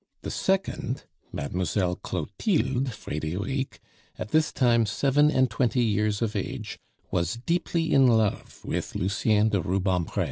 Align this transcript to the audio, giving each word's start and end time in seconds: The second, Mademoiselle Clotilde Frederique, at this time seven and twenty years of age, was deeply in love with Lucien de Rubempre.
The 0.23 0.31
second, 0.31 1.03
Mademoiselle 1.31 1.95
Clotilde 1.95 2.91
Frederique, 2.91 3.79
at 4.17 4.29
this 4.29 4.51
time 4.51 4.87
seven 4.87 5.29
and 5.29 5.47
twenty 5.47 5.83
years 5.83 6.23
of 6.23 6.35
age, 6.35 6.79
was 7.11 7.37
deeply 7.45 7.93
in 7.93 8.07
love 8.07 8.65
with 8.65 8.95
Lucien 8.95 9.49
de 9.49 9.61
Rubempre. 9.61 10.19